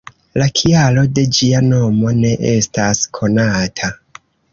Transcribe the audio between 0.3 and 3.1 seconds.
La kialo de ĝia nomo ne estas